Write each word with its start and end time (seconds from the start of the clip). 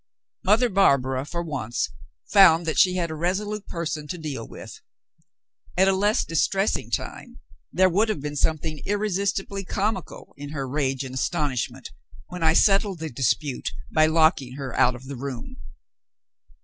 Mother 0.43 0.67
Barbara, 0.69 1.25
for 1.25 1.43
once, 1.43 1.87
found 2.25 2.65
that 2.65 2.79
she 2.79 2.95
had 2.95 3.11
a 3.11 3.15
resolute 3.15 3.67
person 3.67 4.07
to 4.07 4.17
deal 4.17 4.47
with. 4.47 4.81
At 5.77 5.87
a 5.87 5.93
less 5.93 6.25
distressing 6.25 6.89
time, 6.89 7.37
there 7.71 7.87
would 7.87 8.09
have 8.09 8.19
been 8.19 8.35
something 8.35 8.81
irresistibly 8.87 9.63
comical 9.63 10.33
in 10.37 10.49
her 10.53 10.67
rage 10.67 11.03
and 11.03 11.13
astonishment, 11.13 11.91
when 12.29 12.41
I 12.41 12.53
settled 12.53 12.97
the 12.97 13.11
dispute 13.11 13.73
by 13.93 14.07
locking 14.07 14.53
her 14.53 14.73
out 14.75 14.95
of 14.95 15.05
the 15.05 15.15
room. 15.15 15.57